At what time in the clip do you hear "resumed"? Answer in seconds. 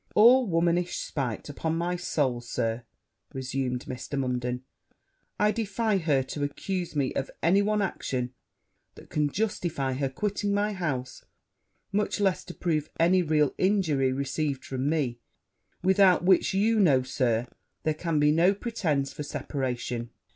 3.35-3.85